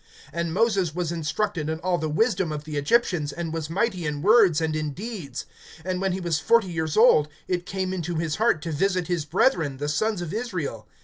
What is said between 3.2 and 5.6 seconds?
and was mighty in words and in deeds.